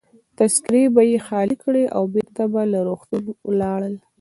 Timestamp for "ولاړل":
3.49-3.95